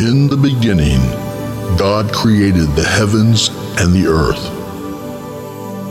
[0.00, 0.98] In the beginning,
[1.76, 4.40] God created the heavens and the earth.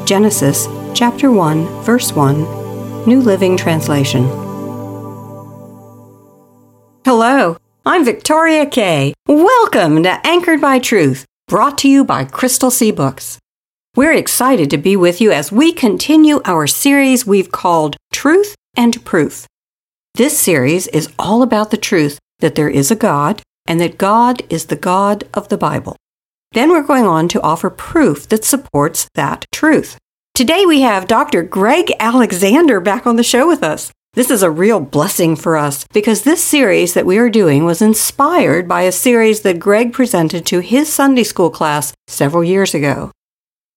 [0.07, 4.23] Genesis chapter 1, verse 1, New Living Translation.
[7.05, 9.13] Hello, I'm Victoria Kay.
[9.27, 13.37] Welcome to Anchored by Truth, brought to you by Crystal Sea Books.
[13.95, 19.05] We're excited to be with you as we continue our series we've called Truth and
[19.05, 19.45] Proof.
[20.15, 24.41] This series is all about the truth that there is a God and that God
[24.49, 25.95] is the God of the Bible.
[26.53, 29.97] Then we're going on to offer proof that supports that truth.
[30.33, 31.43] Today we have Dr.
[31.43, 33.91] Greg Alexander back on the show with us.
[34.15, 37.81] This is a real blessing for us because this series that we are doing was
[37.81, 43.11] inspired by a series that Greg presented to his Sunday school class several years ago.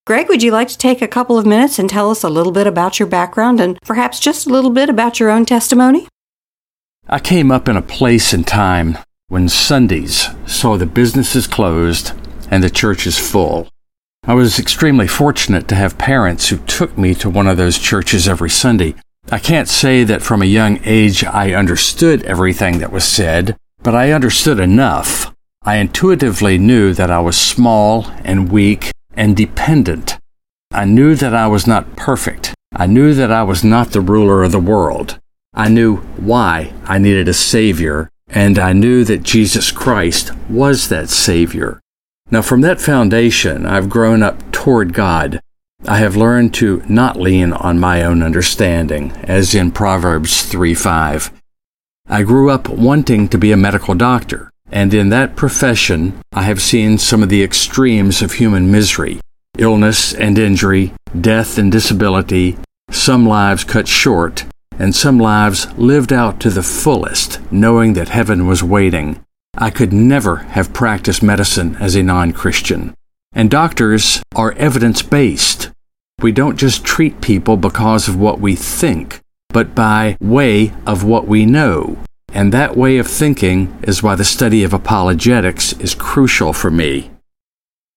[0.06, 2.50] Greg, would you like to take a couple of minutes and tell us a little
[2.50, 6.08] bit about your background and perhaps just a little bit about your own testimony?
[7.06, 8.96] I came up in a place and time
[9.32, 12.12] when Sundays saw the businesses closed
[12.50, 13.66] and the churches full.
[14.24, 18.28] I was extremely fortunate to have parents who took me to one of those churches
[18.28, 18.94] every Sunday.
[19.30, 23.94] I can't say that from a young age I understood everything that was said, but
[23.94, 25.34] I understood enough.
[25.62, 30.18] I intuitively knew that I was small and weak and dependent.
[30.72, 32.52] I knew that I was not perfect.
[32.74, 35.18] I knew that I was not the ruler of the world.
[35.54, 41.08] I knew why I needed a Savior and I knew that Jesus Christ was that
[41.08, 41.80] Savior.
[42.30, 45.40] Now, from that foundation, I've grown up toward God.
[45.86, 51.30] I have learned to not lean on my own understanding, as in Proverbs 3 5.
[52.08, 56.62] I grew up wanting to be a medical doctor, and in that profession, I have
[56.62, 59.20] seen some of the extremes of human misery
[59.58, 62.56] illness and injury, death and disability,
[62.90, 64.44] some lives cut short,
[64.82, 69.24] and some lives lived out to the fullest, knowing that heaven was waiting.
[69.56, 72.92] I could never have practiced medicine as a non Christian.
[73.32, 75.70] And doctors are evidence based.
[76.20, 81.28] We don't just treat people because of what we think, but by way of what
[81.28, 81.98] we know.
[82.32, 87.12] And that way of thinking is why the study of apologetics is crucial for me.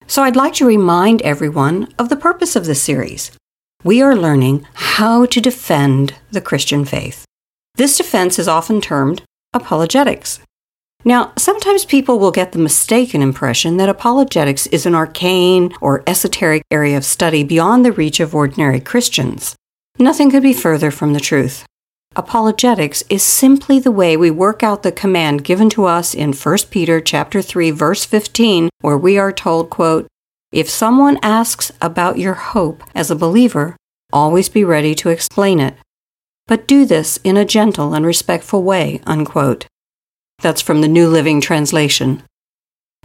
[0.05, 3.31] So I'd like to remind everyone of the purpose of this series
[3.85, 7.23] we are learning how to defend the Christian faith.
[7.75, 9.21] This defense is often termed
[9.53, 10.39] apologetics.
[11.03, 16.63] Now, sometimes people will get the mistaken impression that apologetics is an arcane or esoteric
[16.71, 19.55] area of study beyond the reach of ordinary Christians.
[19.99, 21.63] Nothing could be further from the truth.
[22.15, 26.57] Apologetics is simply the way we work out the command given to us in 1
[26.71, 30.07] Peter chapter 3 verse 15 where we are told, quote,
[30.55, 33.75] if someone asks about your hope as a believer,
[34.13, 35.75] always be ready to explain it.
[36.47, 39.01] But do this in a gentle and respectful way.
[39.05, 39.67] Unquote.
[40.39, 42.23] That's from the New Living Translation.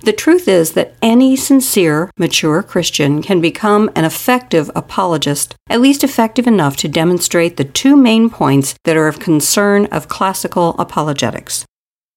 [0.03, 6.05] The truth is that any sincere, mature Christian can become an effective apologist, at least
[6.05, 11.65] effective enough to demonstrate the two main points that are of concern of classical apologetics.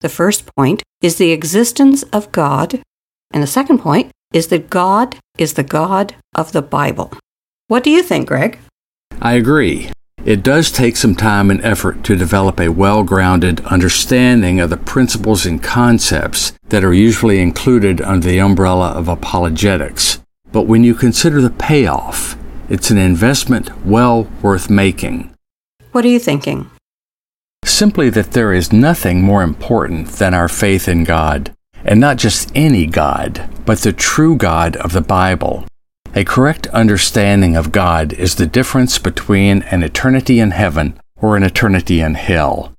[0.02, 2.84] The first point is the existence of God,
[3.32, 7.14] and the second point is that God is the God of the Bible.
[7.68, 8.60] What do you think, Greg?
[9.22, 9.90] I agree.
[10.26, 14.78] It does take some time and effort to develop a well grounded understanding of the
[14.78, 20.20] principles and concepts that are usually included under the umbrella of apologetics.
[20.52, 22.38] But when you consider the payoff,
[22.70, 25.34] it's an investment well worth making.
[25.92, 26.70] What are you thinking?
[27.66, 31.54] Simply that there is nothing more important than our faith in God
[31.86, 35.66] and not just any God, but the true God of the Bible.
[36.16, 41.44] A correct understanding of God is the difference between an eternity in heaven or an
[41.44, 42.74] eternity in hell.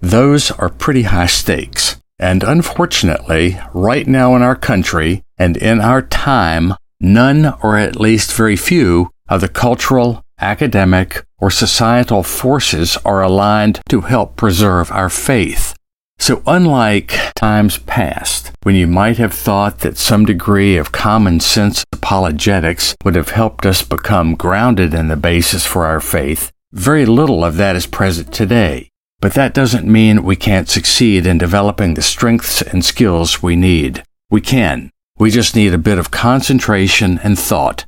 [0.00, 1.96] Those are pretty high stakes.
[2.18, 8.32] And unfortunately, right now in our country and in our time, none or at least
[8.32, 15.08] very few of the cultural, academic, or societal forces are aligned to help preserve our
[15.08, 15.74] faith.
[16.20, 21.82] So, unlike times past, when you might have thought that some degree of common sense
[21.92, 27.42] apologetics would have helped us become grounded in the basis for our faith, very little
[27.42, 28.90] of that is present today.
[29.20, 34.02] But that doesn't mean we can't succeed in developing the strengths and skills we need.
[34.30, 34.90] We can.
[35.18, 37.86] We just need a bit of concentration and thought.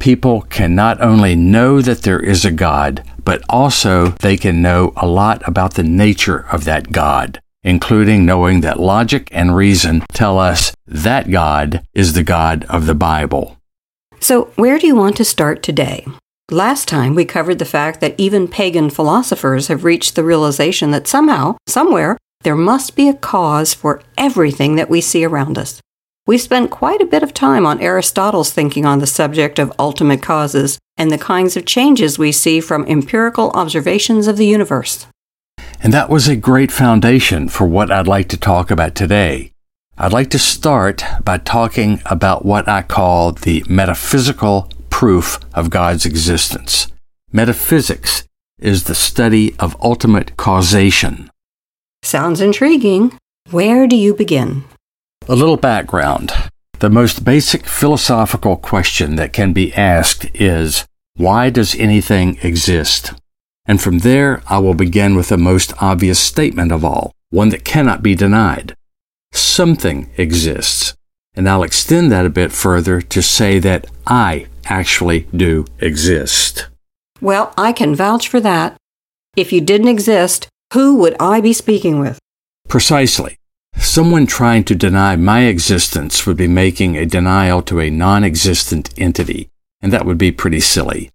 [0.00, 4.92] People can not only know that there is a God, but also they can know
[4.96, 10.38] a lot about the nature of that God, including knowing that logic and reason tell
[10.38, 13.56] us that God is the God of the Bible.
[14.20, 16.06] So, where do you want to start today?
[16.50, 21.06] Last time we covered the fact that even pagan philosophers have reached the realization that
[21.06, 25.80] somehow, somewhere, there must be a cause for everything that we see around us.
[26.26, 30.22] We spent quite a bit of time on Aristotle's thinking on the subject of ultimate
[30.22, 35.06] causes and the kinds of changes we see from empirical observations of the universe.
[35.80, 39.52] And that was a great foundation for what I'd like to talk about today.
[39.96, 46.04] I'd like to start by talking about what I call the metaphysical proof of God's
[46.04, 46.90] existence.
[47.32, 48.24] Metaphysics
[48.58, 51.30] is the study of ultimate causation.
[52.02, 53.16] Sounds intriguing.
[53.50, 54.64] Where do you begin?
[55.28, 56.32] A little background.
[56.80, 60.86] The most basic philosophical question that can be asked is
[61.16, 63.12] why does anything exist?
[63.68, 67.66] And from there, I will begin with the most obvious statement of all, one that
[67.66, 68.74] cannot be denied.
[69.32, 70.94] Something exists.
[71.34, 76.68] And I'll extend that a bit further to say that I actually do exist.
[77.20, 78.76] Well, I can vouch for that.
[79.36, 82.18] If you didn't exist, who would I be speaking with?
[82.68, 83.36] Precisely.
[83.76, 88.92] Someone trying to deny my existence would be making a denial to a non existent
[88.98, 89.50] entity,
[89.80, 91.10] and that would be pretty silly.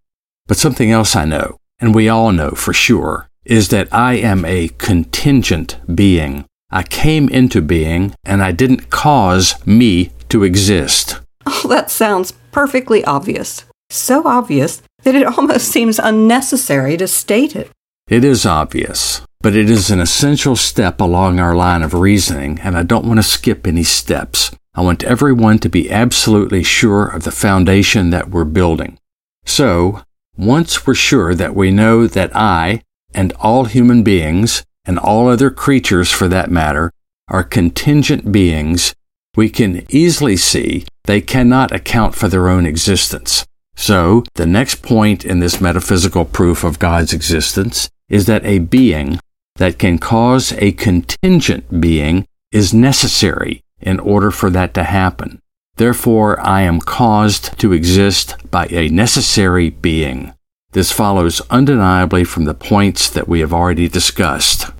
[0.48, 4.46] But something else I know, and we all know for sure, is that I am
[4.46, 6.46] a contingent being.
[6.72, 11.20] I came into being, and I didn't cause me to exist.
[11.46, 13.66] Oh, that sounds perfectly obvious.
[13.90, 17.70] So obvious that it almost seems unnecessary to state it.
[18.08, 22.78] It is obvious, but it is an essential step along our line of reasoning, and
[22.78, 24.56] I don't want to skip any steps.
[24.74, 29.00] I want everyone to be absolutely sure of the foundation that we're building.
[29.46, 30.02] So,
[30.38, 32.82] once we're sure that we know that I,
[33.14, 36.92] and all human beings, and all other creatures for that matter,
[37.30, 38.94] are contingent beings,
[39.36, 43.46] we can easily see they cannot account for their own existence.
[43.76, 49.20] So, the next point in this metaphysical proof of God's existence is that a being
[49.56, 55.40] that can cause a contingent being is necessary in order for that to happen.
[55.76, 60.34] Therefore, I am caused to exist by a necessary being.
[60.72, 64.72] This follows undeniably from the points that we have already discussed.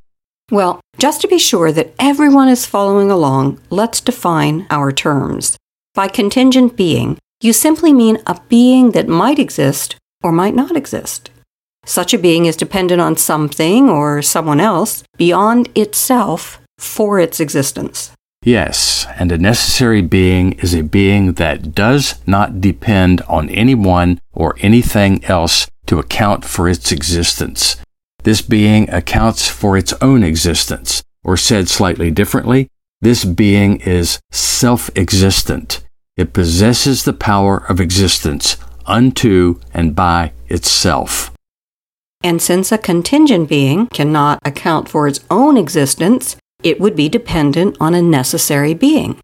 [0.50, 5.56] Well, just to be sure that everyone is following along, let's define our terms.
[5.94, 11.30] By contingent being, you simply mean a being that might exist or might not exist.
[11.84, 18.10] Such a being is dependent on something or someone else beyond itself for its existence.
[18.44, 24.54] Yes, and a necessary being is a being that does not depend on anyone or
[24.58, 27.76] anything else to account for its existence.
[28.22, 32.68] This being accounts for its own existence, or said slightly differently,
[33.00, 35.82] this being is self existent.
[36.16, 41.32] It possesses the power of existence unto and by itself.
[42.22, 47.76] And since a contingent being cannot account for its own existence, it would be dependent
[47.78, 49.20] on a necessary being.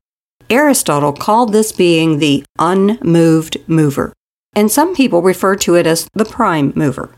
[0.48, 4.12] Aristotle called this being the unmoved mover,
[4.52, 7.16] and some people refer to it as the prime mover.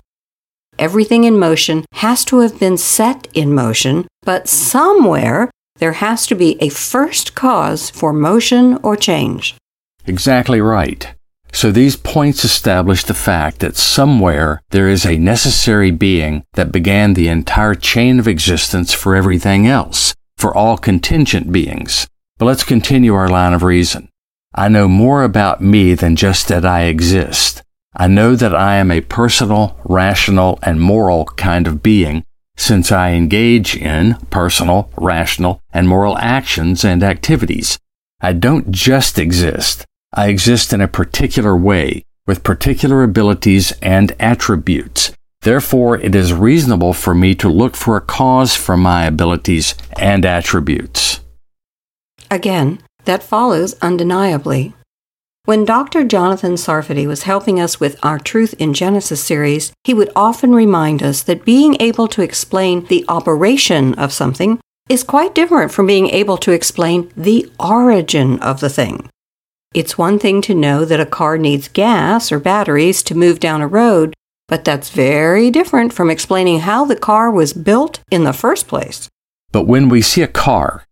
[0.78, 6.34] Everything in motion has to have been set in motion, but somewhere there has to
[6.34, 9.56] be a first cause for motion or change.
[10.06, 11.14] Exactly right.
[11.52, 17.14] So these points establish the fact that somewhere there is a necessary being that began
[17.14, 22.08] the entire chain of existence for everything else, for all contingent beings.
[22.38, 24.08] But let's continue our line of reason.
[24.54, 27.62] I know more about me than just that I exist.
[27.94, 32.24] I know that I am a personal, rational, and moral kind of being
[32.56, 37.78] since I engage in personal, rational, and moral actions and activities.
[38.20, 39.84] I don't just exist.
[40.14, 45.12] I exist in a particular way, with particular abilities and attributes.
[45.40, 50.24] Therefore, it is reasonable for me to look for a cause for my abilities and
[50.26, 51.20] attributes.
[52.30, 54.74] Again, that follows undeniably.
[55.44, 56.04] When Dr.
[56.04, 61.02] Jonathan Sarfati was helping us with our Truth in Genesis series, he would often remind
[61.02, 66.08] us that being able to explain the operation of something is quite different from being
[66.10, 69.08] able to explain the origin of the thing.
[69.74, 73.62] It's one thing to know that a car needs gas or batteries to move down
[73.62, 74.14] a road,
[74.52, 79.08] But that's very different from explaining how the car was built in the first place.
[79.50, 80.84] But when we see a car,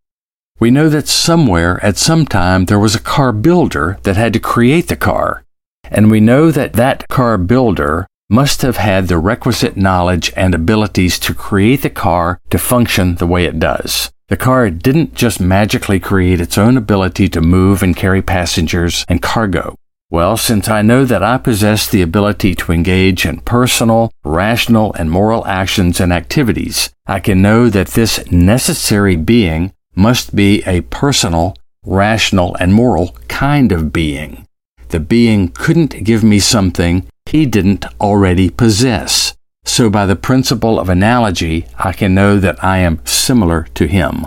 [0.59, 4.41] we know that somewhere at some time there was a car builder that had to
[4.41, 5.45] create the car.
[5.85, 11.19] And we know that that car builder must have had the requisite knowledge and abilities
[11.19, 14.11] to create the car to function the way it does.
[14.31, 19.21] The car didn't just magically create its own ability to move and carry passengers and
[19.21, 19.75] cargo.
[20.09, 25.11] Well, since I know that I possess the ability to engage in personal, rational, and
[25.11, 31.57] moral actions and activities, I can know that this necessary being must be a personal,
[31.85, 34.47] rational, and moral kind of being.
[34.91, 39.35] The being couldn't give me something he didn't already possess.
[39.73, 44.27] So, by the principle of analogy, I can know that I am similar to him.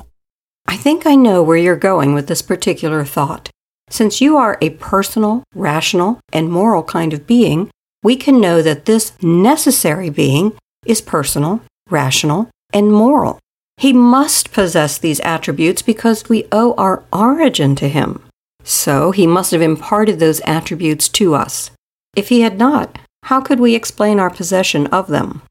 [0.70, 3.50] I think I know where you're going with this particular thought.
[3.90, 7.70] Since you are a personal, rational, and moral kind of being,
[8.02, 10.54] we can know that this necessary being
[10.86, 13.38] is personal, rational, and moral.
[13.76, 18.24] He must possess these attributes because we owe our origin to him.
[18.64, 21.70] So he must have imparted those attributes to us.
[22.16, 25.42] If he had not, how could we explain our possession of them?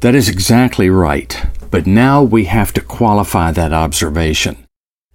[0.00, 1.46] That is exactly right.
[1.70, 4.64] But now we have to qualify that observation.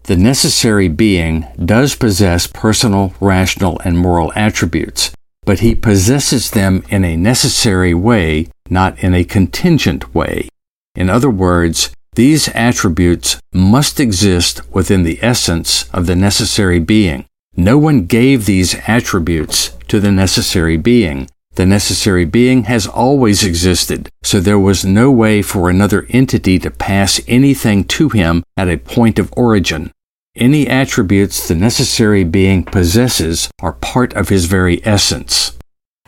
[0.03, 5.11] The necessary being does possess personal, rational, and moral attributes,
[5.45, 10.49] but he possesses them in a necessary way, not in a contingent way.
[10.95, 17.25] In other words, these attributes must exist within the essence of the necessary being.
[17.55, 21.29] No one gave these attributes to the necessary being.
[21.59, 26.71] The necessary being has always existed, so there was no way for another entity to
[26.71, 29.91] pass anything to him at a point of origin.
[30.37, 35.57] Any attributes the necessary being possesses are part of his very essence.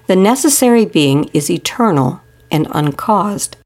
[0.07, 3.57] The necessary being is eternal and uncaused.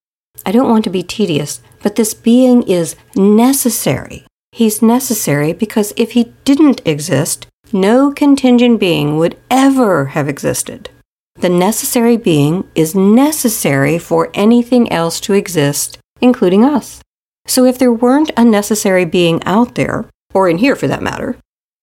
[0.44, 4.26] I don't want to be tedious, but this being is necessary.
[4.52, 10.90] He's necessary because if he didn't exist, no contingent being would ever have existed.
[11.36, 17.02] The necessary being is necessary for anything else to exist, including us.
[17.46, 21.38] So if there weren't a necessary being out there, or in here for that matter,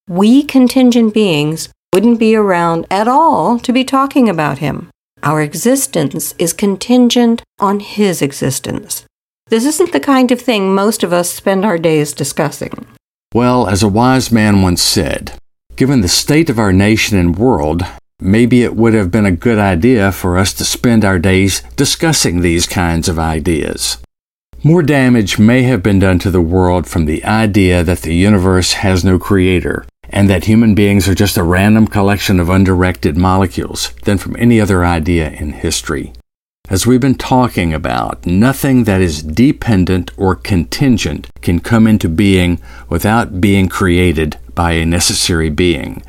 [0.08, 4.88] we contingent beings wouldn't be around at all to be talking about him.
[5.22, 9.04] Our existence is contingent on his existence.
[9.48, 12.86] This isn't the kind of thing most of us spend our days discussing.
[13.34, 15.38] Well, as a wise man once said,
[15.76, 17.82] Given the state of our nation and world,
[18.22, 22.40] maybe it would have been a good idea for us to spend our days discussing
[22.40, 23.98] these kinds of ideas.
[24.62, 28.74] More damage may have been done to the world from the idea that the universe
[28.74, 33.92] has no creator and that human beings are just a random collection of undirected molecules
[34.04, 36.12] than from any other idea in history.
[36.68, 42.60] As we've been talking about, nothing that is dependent or contingent can come into being
[42.88, 46.02] without being created by a necessary being.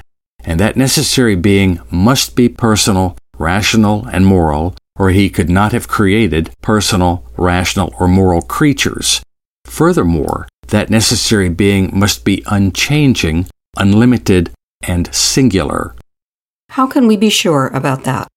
[0.44, 5.88] And that necessary being must be personal, rational, and moral, or he could not have
[5.88, 9.22] created personal, rational, or moral creatures.
[9.66, 13.48] Furthermore, that necessary being must be unchanging,
[13.78, 15.96] unlimited, and singular.
[16.70, 18.28] How can we be sure about that?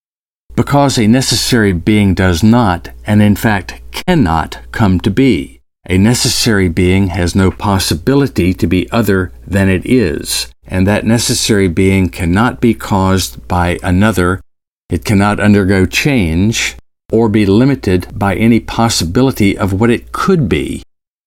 [0.55, 5.61] Because a necessary being does not, and in fact cannot, come to be.
[5.89, 11.69] A necessary being has no possibility to be other than it is, and that necessary
[11.69, 14.41] being cannot be caused by another,
[14.89, 16.77] it cannot undergo change,
[17.13, 20.83] or be limited by any possibility of what it could be.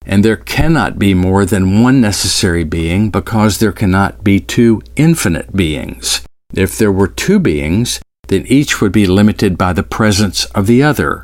[0.06, 5.56] And there cannot be more than one necessary being because there cannot be two infinite
[5.56, 6.22] beings.
[6.54, 10.84] If there were two beings, then each would be limited by the presence of the
[10.84, 11.24] other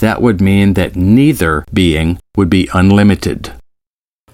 [0.00, 3.52] that would mean that neither being would be unlimited.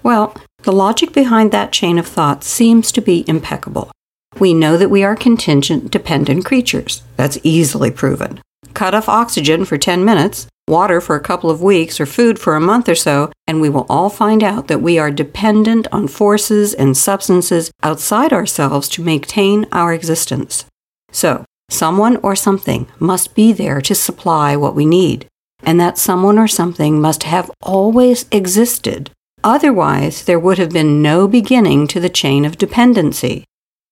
[0.03, 3.91] Well, the logic behind that chain of thought seems to be impeccable.
[4.39, 7.03] We know that we are contingent dependent creatures.
[7.17, 8.41] That's easily proven.
[8.73, 12.55] Cut off oxygen for 10 minutes, water for a couple of weeks, or food for
[12.55, 16.07] a month or so, and we will all find out that we are dependent on
[16.07, 20.65] forces and substances outside ourselves to maintain our existence.
[21.11, 25.27] So, someone or something must be there to supply what we need
[25.63, 29.11] and that someone or something must have always existed.
[29.43, 33.43] Otherwise, there would have been no beginning to the chain of dependency.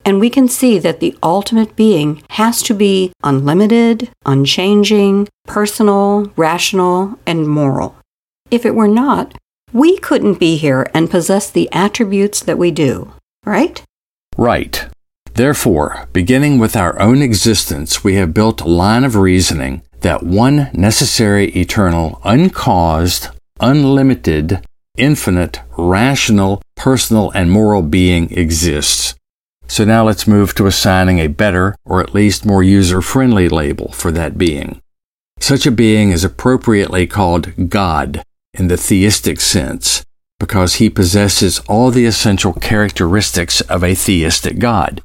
[0.06, 7.20] And we can see that the ultimate being has to be unlimited, unchanging, personal, rational,
[7.26, 7.96] and moral.
[8.50, 9.36] If it were not,
[9.74, 13.14] we couldn't be here and possess the attributes that we do,
[13.46, 13.84] right?
[14.38, 14.88] Right.
[15.34, 20.70] Therefore, beginning with our own existence, we have built a line of reasoning that one
[20.74, 23.28] necessary, eternal, uncaused,
[23.60, 24.66] unlimited,
[25.00, 29.16] infinite, rational, personal, and moral being exists.
[29.68, 33.92] So now let's move to assigning a better, or at least more user friendly label
[33.92, 34.82] for that being.
[35.40, 40.04] Such a being is appropriately called God in the theistic sense
[40.40, 45.02] because he possesses all the essential characteristics of a theistic God.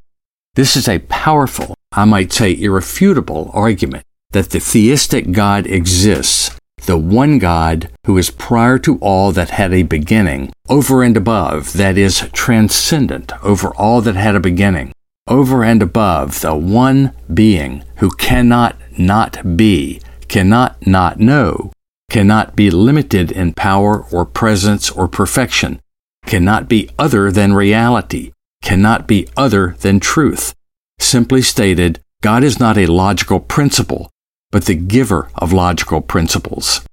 [0.55, 6.99] This is a powerful, I might say irrefutable argument that the theistic God exists, the
[6.99, 11.97] one God who is prior to all that had a beginning, over and above, that
[11.97, 14.93] is, transcendent over all that had a beginning,
[15.27, 21.73] over and above the one being who cannot not be, cannot not know,
[22.11, 25.81] cannot be limited in power or presence or perfection,
[26.27, 30.55] cannot be other than reality, cannot be other than truth.
[30.99, 34.11] Simply stated, God is not a logical principle,
[34.55, 36.87] but the giver of logical principles.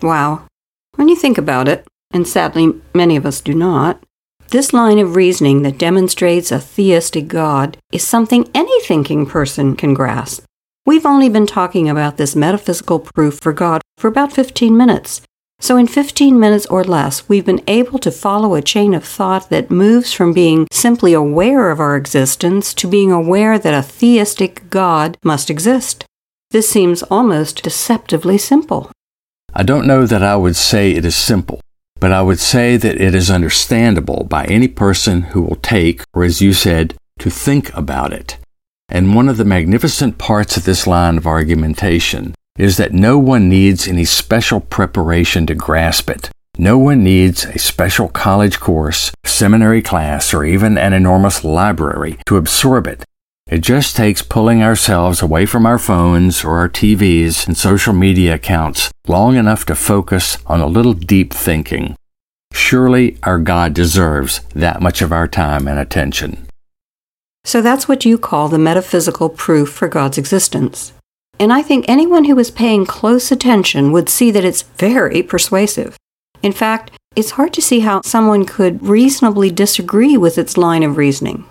[0.00, 0.46] Wow.
[0.94, 4.00] When you think about it, and sadly many of us do not,
[4.50, 9.92] this line of reasoning that demonstrates a theistic God is something any thinking person can
[9.92, 10.44] grasp.
[10.86, 15.20] We've only been talking about this metaphysical proof for God for about 15 minutes.
[15.58, 19.50] So, in 15 minutes or less, we've been able to follow a chain of thought
[19.50, 24.70] that moves from being simply aware of our existence to being aware that a theistic
[24.70, 26.06] God must exist.
[26.50, 28.90] This seems almost deceptively simple.
[29.54, 31.60] I don't know that I would say it is simple,
[32.00, 36.24] but I would say that it is understandable by any person who will take, or
[36.24, 38.36] as you said, to think about it.
[38.88, 43.48] And one of the magnificent parts of this line of argumentation is that no one
[43.48, 46.30] needs any special preparation to grasp it.
[46.58, 52.36] No one needs a special college course, seminary class, or even an enormous library to
[52.36, 53.04] absorb it.
[53.50, 58.34] It just takes pulling ourselves away from our phones or our TVs and social media
[58.34, 61.96] accounts long enough to focus on a little deep thinking.
[62.52, 66.46] Surely our God deserves that much of our time and attention.
[67.42, 70.92] So that's what you call the metaphysical proof for God's existence.
[71.40, 75.96] And I think anyone who is paying close attention would see that it's very persuasive.
[76.40, 80.96] In fact, it's hard to see how someone could reasonably disagree with its line of
[80.96, 81.46] reasoning.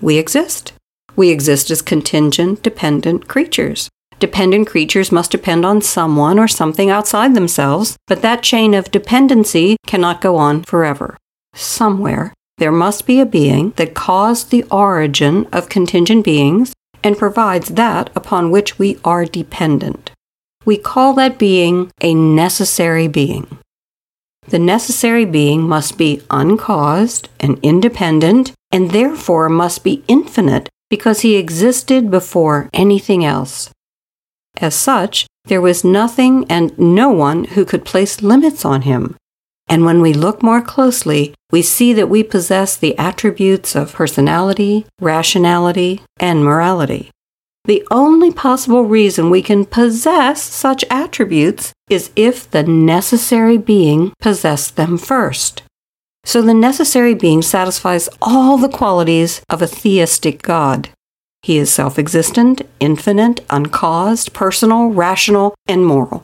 [0.00, 0.74] We exist.
[1.16, 3.88] We exist as contingent, dependent creatures.
[4.18, 9.76] Dependent creatures must depend on someone or something outside themselves, but that chain of dependency
[9.86, 11.16] cannot go on forever.
[11.54, 17.70] Somewhere, there must be a being that caused the origin of contingent beings and provides
[17.70, 20.10] that upon which we are dependent.
[20.66, 23.58] We call that being a necessary being.
[24.48, 31.36] The necessary being must be uncaused and independent, and therefore must be infinite because he
[31.36, 33.70] existed before anything else.
[34.60, 39.16] As such, there was nothing and no one who could place limits on him.
[39.68, 44.84] And when we look more closely, we see that we possess the attributes of personality,
[45.00, 47.10] rationality, and morality.
[47.66, 54.76] The only possible reason we can possess such attributes is if the necessary being possessed
[54.76, 55.62] them first.
[56.30, 60.88] So the necessary being satisfies all the qualities of a theistic God.
[61.42, 66.22] He is self existent, infinite, uncaused, personal, rational, and moral.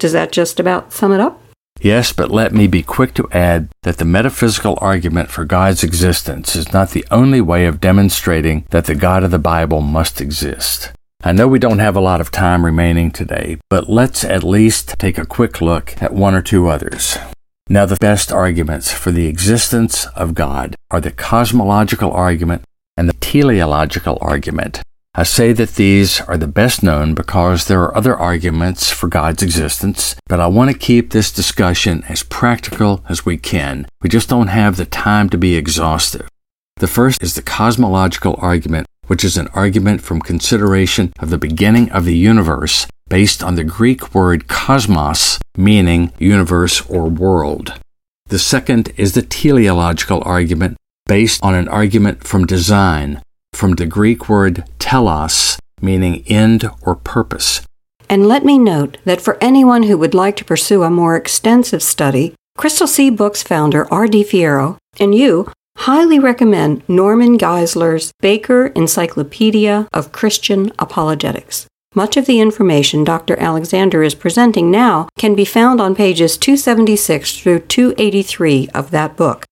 [0.00, 1.40] Does that just about sum it up?
[1.80, 6.56] Yes, but let me be quick to add that the metaphysical argument for God's existence
[6.56, 10.90] is not the only way of demonstrating that the God of the Bible must exist.
[11.22, 14.96] I know we don't have a lot of time remaining today, but let's at least
[14.98, 17.18] take a quick look at one or two others.
[17.72, 22.64] Now, the best arguments for the existence of God are the cosmological argument
[22.98, 24.82] and the teleological argument.
[25.14, 29.42] I say that these are the best known because there are other arguments for God's
[29.42, 33.86] existence, but I want to keep this discussion as practical as we can.
[34.02, 36.28] We just don't have the time to be exhaustive.
[36.76, 41.90] The first is the cosmological argument, which is an argument from consideration of the beginning
[41.90, 47.78] of the universe based on the Greek word cosmos, meaning universe or world.
[48.28, 53.20] The second is the teleological argument based on an argument from design,
[53.52, 57.60] from the Greek word telos, meaning end or purpose.
[58.08, 61.82] And let me note that for anyone who would like to pursue a more extensive
[61.82, 64.24] study, Crystal Sea Books founder R.D.
[64.24, 71.66] Fierro and you highly recommend Norman Geisler's Baker Encyclopedia of Christian Apologetics.
[71.94, 73.38] Much of the information Dr.
[73.38, 79.44] Alexander is presenting now can be found on pages 276 through 283 of that book.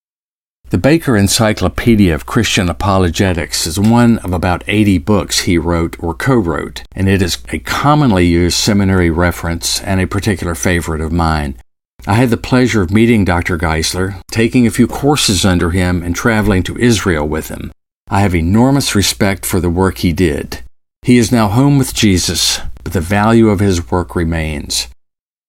[0.71, 6.15] The Baker Encyclopedia of Christian Apologetics is one of about 80 books he wrote or
[6.15, 11.13] co wrote, and it is a commonly used seminary reference and a particular favorite of
[11.13, 11.59] mine.
[12.07, 13.59] I had the pleasure of meeting Dr.
[13.59, 17.71] Geisler, taking a few courses under him, and traveling to Israel with him.
[18.09, 20.63] I have enormous respect for the work he did.
[21.03, 24.89] He is now home with Jesus, but the value of his work remains.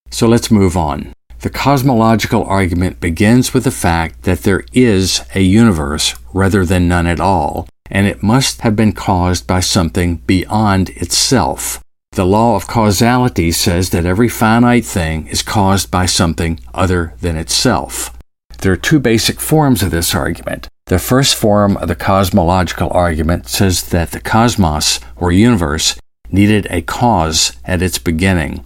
[0.10, 1.14] So let's move on.
[1.40, 7.06] The cosmological argument begins with the fact that there is a universe rather than none
[7.06, 11.84] at all, and it must have been caused by something beyond itself.
[12.14, 17.36] The law of causality says that every finite thing is caused by something other than
[17.36, 18.18] itself.
[18.60, 20.70] There are two basic forms of this argument.
[20.92, 25.98] The first form of the cosmological argument says that the cosmos, or universe,
[26.30, 28.66] needed a cause at its beginning.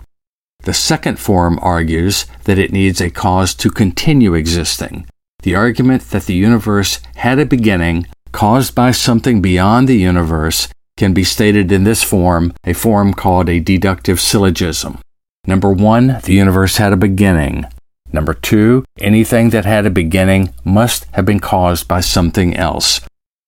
[0.64, 5.06] The second form argues that it needs a cause to continue existing.
[5.44, 11.14] The argument that the universe had a beginning caused by something beyond the universe can
[11.14, 14.98] be stated in this form, a form called a deductive syllogism.
[15.46, 17.66] Number one, the universe had a beginning.
[18.12, 23.02] Number two, anything that had a beginning must have been caused by something else.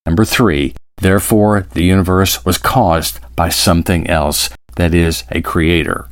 [0.05, 6.07] Number three, therefore, the universe was caused by something else, that is, a creator.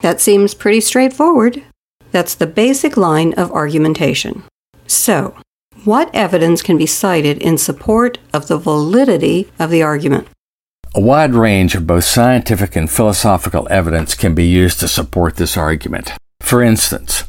[0.00, 1.62] That seems pretty straightforward.
[2.10, 4.44] That's the basic line of argumentation.
[4.86, 5.34] So,
[5.84, 10.28] what evidence can be cited in support of the validity of the argument?
[10.94, 15.56] A wide range of both scientific and philosophical evidence can be used to support this
[15.56, 16.12] argument.
[16.40, 17.24] For instance,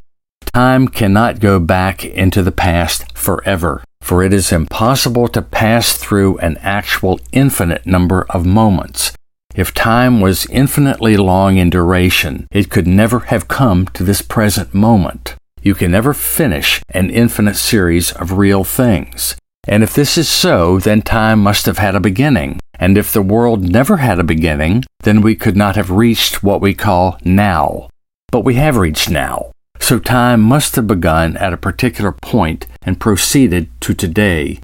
[0.59, 6.37] time cannot go back into the past forever, for it is impossible to pass through
[6.39, 9.13] an actual infinite number of moments.
[9.55, 14.73] If time was infinitely long in duration, it could never have come to this present
[14.73, 15.35] moment.
[15.61, 19.37] You can never finish an infinite series of real things.
[19.65, 22.59] And if this is so, then time must have had a beginning.
[22.77, 26.59] And if the world never had a beginning, then we could not have reached what
[26.59, 27.87] we call now.
[28.29, 29.53] But we have reached now.
[29.79, 34.59] So time must have begun at a particular point and proceeded to today.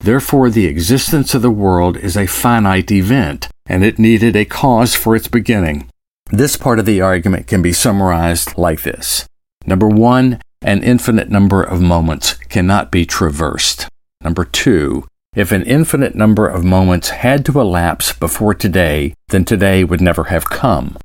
[0.00, 4.94] Therefore, the existence of the world is a finite event, and it needed a cause
[4.94, 5.90] for its beginning.
[6.30, 9.26] This part of the argument can be summarized like this
[9.66, 13.88] Number one, an infinite number of moments cannot be traversed.
[14.22, 19.84] Number two, if an infinite number of moments had to elapse before today, then today
[19.84, 20.96] would never have come.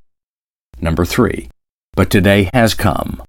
[0.81, 1.49] Number three,
[1.93, 3.21] but today has come.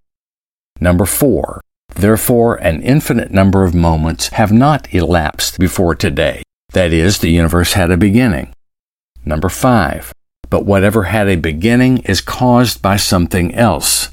[0.81, 1.61] Number four,
[1.97, 6.43] Therefore, an infinite number of moments have not elapsed before today.
[6.73, 8.53] That is, the universe had a beginning.
[9.25, 10.12] Number five,
[10.51, 14.11] but whatever had a beginning is caused by something else.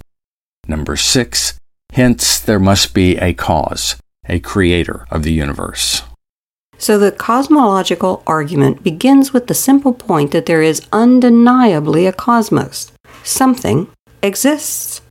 [0.66, 1.60] Number six,
[1.92, 3.98] hence there must be a cause,
[4.30, 6.04] a creator of the universe.
[6.78, 12.94] So the cosmological argument begins with the simple point that there is undeniably a cosmos.
[13.24, 13.88] Something
[14.22, 15.02] exists.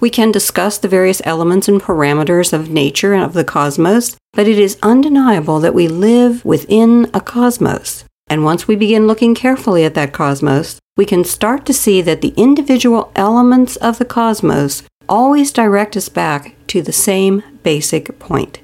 [0.00, 4.48] We can discuss the various elements and parameters of nature and of the cosmos, but
[4.48, 8.04] it is undeniable that we live within a cosmos.
[8.28, 12.20] And once we begin looking carefully at that cosmos, we can start to see that
[12.20, 18.60] the individual elements of the cosmos always direct us back to the same basic point.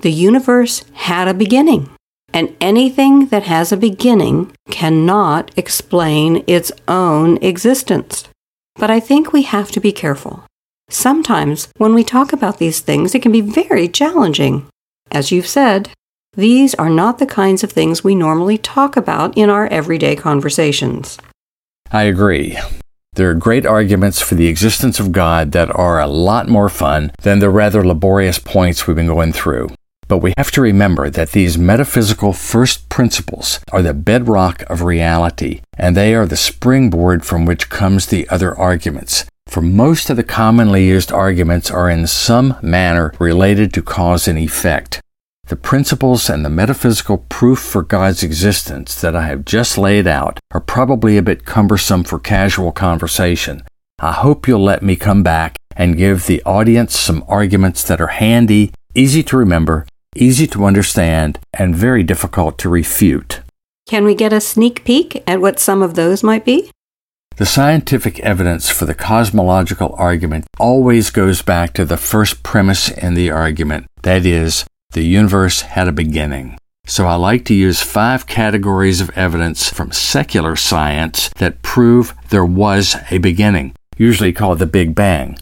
[0.00, 1.90] The universe had a beginning,
[2.32, 8.28] and anything that has a beginning cannot explain its own existence.
[8.76, 10.44] But I think we have to be careful.
[10.92, 14.68] Sometimes, when we talk about these things, it can be very challenging.
[15.10, 15.88] As you've said,
[16.34, 21.16] these are not the kinds of things we normally talk about in our everyday conversations.
[21.90, 22.58] I agree.
[23.14, 27.10] There are great arguments for the existence of God that are a lot more fun
[27.22, 29.68] than the rather laborious points we've been going through.
[30.08, 35.62] But we have to remember that these metaphysical first principles are the bedrock of reality,
[35.78, 39.24] and they are the springboard from which comes the other arguments.
[39.52, 44.38] For most of the commonly used arguments are in some manner related to cause and
[44.38, 45.02] effect.
[45.48, 50.40] The principles and the metaphysical proof for God's existence that I have just laid out
[50.52, 53.62] are probably a bit cumbersome for casual conversation.
[53.98, 58.06] I hope you'll let me come back and give the audience some arguments that are
[58.06, 59.86] handy, easy to remember,
[60.16, 63.42] easy to understand, and very difficult to refute.
[63.86, 66.70] Can we get a sneak peek at what some of those might be?
[67.42, 73.14] The scientific evidence for the cosmological argument always goes back to the first premise in
[73.14, 76.56] the argument that is, the universe had a beginning.
[76.86, 82.46] So I like to use five categories of evidence from secular science that prove there
[82.46, 85.36] was a beginning, usually called the Big Bang.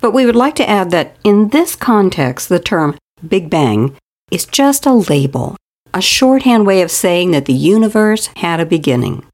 [0.00, 3.96] But we would like to add that in this context, the term Big Bang
[4.30, 5.56] is just a label,
[5.92, 9.26] a shorthand way of saying that the universe had a beginning.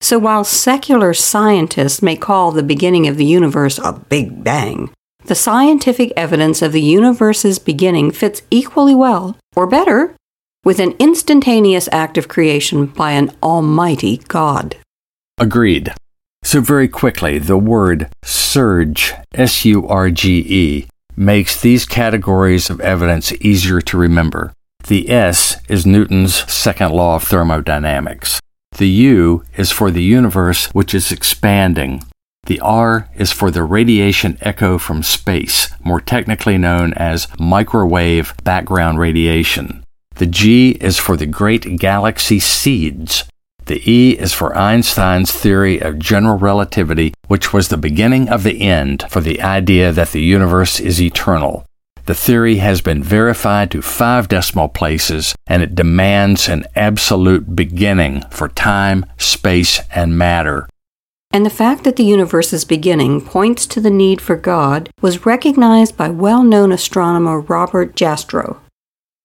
[0.00, 4.90] So while secular scientists may call the beginning of the universe a Big Bang,
[5.24, 10.16] the scientific evidence of the universe's beginning fits equally well, or better,
[10.64, 14.76] with an instantaneous act of creation by an almighty God.
[15.38, 15.92] Agreed.
[16.42, 22.80] So, very quickly, the word surge, S U R G E, makes these categories of
[22.80, 24.52] evidence easier to remember.
[24.86, 28.40] The S is Newton's second law of thermodynamics.
[28.76, 32.02] The U is for the universe which is expanding.
[32.46, 38.98] The R is for the radiation echo from space, more technically known as microwave background
[38.98, 39.84] radiation.
[40.16, 43.24] The G is for the great galaxy seeds.
[43.66, 48.62] The E is for Einstein's theory of general relativity, which was the beginning of the
[48.62, 51.64] end for the idea that the universe is eternal.
[52.10, 58.24] The theory has been verified to five decimal places, and it demands an absolute beginning
[58.32, 60.68] for time, space, and matter.
[61.30, 65.96] And the fact that the universe's beginning points to the need for God was recognized
[65.96, 68.58] by well known astronomer Robert Jastrow.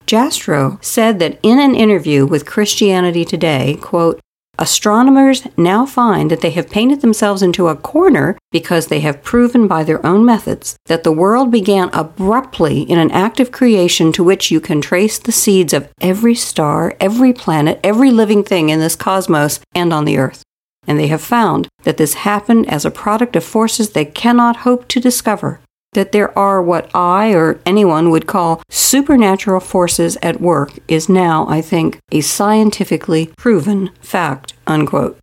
[0.06, 4.20] Jastrow said that in an interview with Christianity Today, quote,
[4.58, 9.68] Astronomers now find that they have painted themselves into a corner because they have proven
[9.68, 14.24] by their own methods that the world began abruptly in an act of creation to
[14.24, 18.80] which you can trace the seeds of every star, every planet, every living thing in
[18.80, 20.44] this cosmos and on the earth.
[20.88, 24.88] And they have found that this happened as a product of forces they cannot hope
[24.90, 25.60] to discover
[25.96, 31.48] that there are what I or anyone would call supernatural forces at work is now,
[31.50, 34.54] I think, a scientifically proven fact.
[34.68, 35.18] Unquote.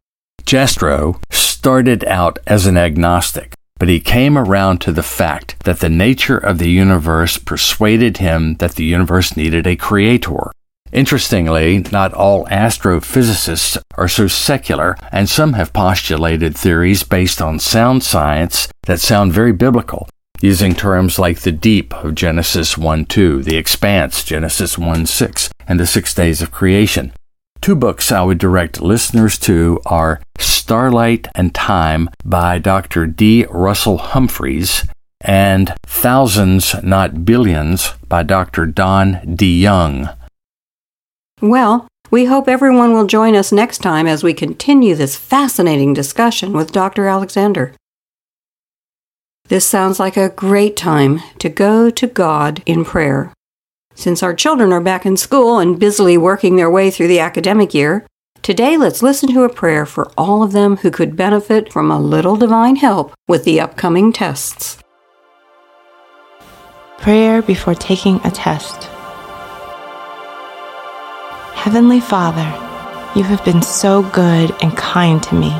[0.44, 5.88] Jastrow started out as an agnostic, but he came around to the fact that the
[5.88, 10.50] nature of the universe persuaded him that the universe needed a creator.
[10.92, 18.02] Interestingly, not all astrophysicists are so secular, and some have postulated theories based on sound
[18.02, 20.06] science that sound very biblical,
[20.42, 25.80] using terms like the deep of Genesis 1 2, the expanse, Genesis 1 6, and
[25.80, 27.12] the six days of creation.
[27.60, 33.06] Two books I would direct listeners to are Starlight and Time by Dr.
[33.06, 33.46] D.
[33.48, 34.84] Russell Humphreys
[35.20, 38.66] and Thousands, Not Billions by Dr.
[38.66, 40.16] Don DeYoung.
[41.40, 46.52] Well, we hope everyone will join us next time as we continue this fascinating discussion
[46.52, 47.06] with Dr.
[47.06, 47.72] Alexander.
[49.52, 53.34] This sounds like a great time to go to God in prayer.
[53.94, 57.74] Since our children are back in school and busily working their way through the academic
[57.74, 58.06] year,
[58.40, 62.00] today let's listen to a prayer for all of them who could benefit from a
[62.00, 64.78] little divine help with the upcoming tests.
[66.96, 68.84] Prayer before taking a test.
[71.52, 72.48] Heavenly Father,
[73.14, 75.54] you have been so good and kind to me.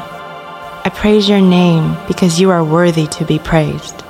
[0.95, 4.05] Praise your name because you are worthy to be praised.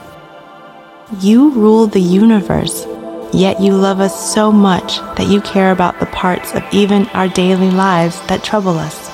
[1.21, 2.87] You rule the universe,
[3.33, 7.29] yet you love us so much that you care about the parts of even our
[7.29, 9.09] daily lives that trouble us.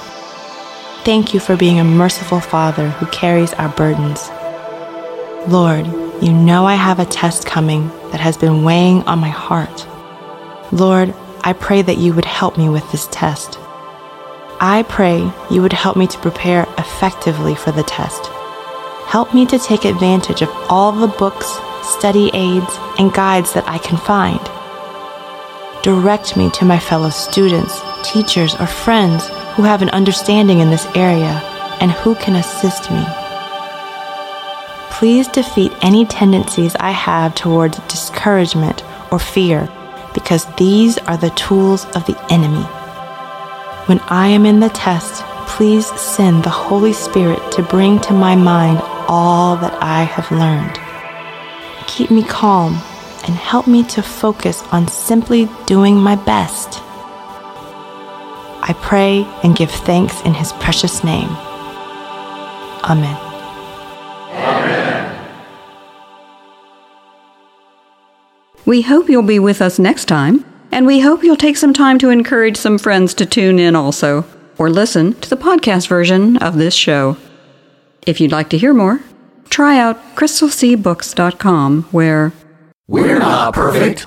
[1.04, 4.28] Thank you for being a merciful Father who carries our burdens.
[5.46, 5.86] Lord,
[6.22, 9.86] you know I have a test coming that has been weighing on my heart.
[10.72, 13.57] Lord, I pray that you would help me with this test.
[14.60, 18.26] I pray you would help me to prepare effectively for the test.
[19.06, 21.46] Help me to take advantage of all the books,
[21.82, 24.40] study aids, and guides that I can find.
[25.84, 30.86] Direct me to my fellow students, teachers, or friends who have an understanding in this
[30.96, 31.40] area
[31.80, 33.04] and who can assist me.
[34.90, 39.68] Please defeat any tendencies I have towards discouragement or fear
[40.14, 42.66] because these are the tools of the enemy.
[43.88, 48.36] When I am in the test, please send the Holy Spirit to bring to my
[48.36, 50.78] mind all that I have learned.
[51.86, 52.74] Keep me calm
[53.24, 56.82] and help me to focus on simply doing my best.
[58.60, 61.30] I pray and give thanks in His precious name.
[62.84, 63.16] Amen.
[68.66, 71.98] We hope you'll be with us next time and we hope you'll take some time
[71.98, 74.24] to encourage some friends to tune in also,
[74.58, 77.16] or listen to the podcast version of this show.
[78.06, 79.00] If you'd like to hear more,
[79.50, 82.32] try out crystalseabooks.com where
[82.86, 84.06] We're not perfect,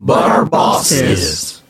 [0.00, 1.61] but our boss is.